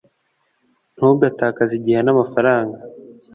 ntugatakaze 0.95 1.73
igihe 1.79 1.99
n'amafaranga 2.03 2.77